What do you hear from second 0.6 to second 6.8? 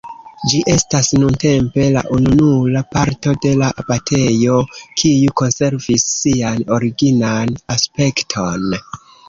estas nuntempe la ununura parto de la abatejo kiu konservis sian